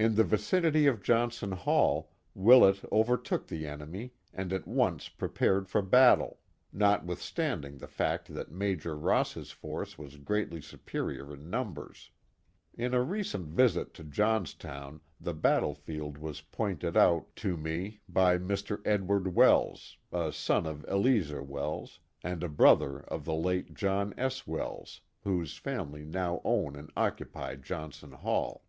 In 0.00 0.16
the 0.16 0.24
vicinity 0.24 0.88
of 0.88 1.00
Johnson 1.00 1.52
Hall, 1.52 2.10
Willett 2.34 2.82
overtook 2.90 3.46
the 3.46 3.68
enemy 3.68 4.14
and 4.34 4.52
at 4.52 4.66
once 4.66 5.08
prepared 5.08 5.68
for 5.68 5.80
battle, 5.80 6.40
notwithstanding 6.72 7.78
the 7.78 7.86
fact 7.86 8.34
that 8.34 8.50
Major 8.50 8.96
Ross's 8.98 9.52
force 9.52 9.96
was 9.96 10.16
greatly 10.16 10.60
superior 10.60 11.32
in 11.32 11.48
nunfibers. 11.52 12.10
(In 12.76 12.94
a 12.94 13.02
recent 13.04 13.46
visit 13.46 13.94
to 13.94 14.02
Johnstown 14.02 15.02
the 15.20 15.34
battlefield 15.34 16.18
was 16.18 16.40
pointed 16.40 16.96
out 16.96 17.28
Accounts 17.36 17.36
of 17.36 17.42
the 17.42 17.48
Notorious 17.70 17.98
Butler 18.08 18.26
Family 18.26 18.44
225 18.50 18.74
to 18.74 18.74
me 18.74 18.82
by 18.88 18.92
Mr. 18.92 18.92
Edward 18.92 19.34
Wells, 19.36 19.98
a 20.12 20.32
son 20.32 20.66
of 20.66 20.84
Eleazer 20.88 21.44
Wells, 21.44 22.00
and 22.24 22.42
a 22.42 22.48
brother 22.48 22.98
of 23.02 23.24
the 23.24 23.34
late 23.34 23.74
John 23.74 24.14
S. 24.18 24.48
Wells, 24.48 25.02
whose 25.22 25.58
family 25.58 26.04
now 26.04 26.40
own 26.44 26.74
and 26.74 26.90
occupy 26.96 27.54
Johnson 27.54 28.10
Hall. 28.10 28.64